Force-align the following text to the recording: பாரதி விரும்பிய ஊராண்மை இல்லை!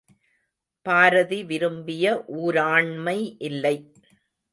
பாரதி 0.85 1.43
விரும்பிய 1.43 2.05
ஊராண்மை 2.37 3.17
இல்லை! 3.39 3.75